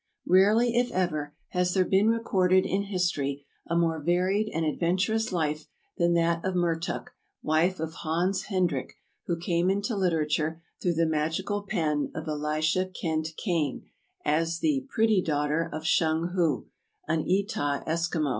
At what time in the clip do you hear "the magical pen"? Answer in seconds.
10.95-12.11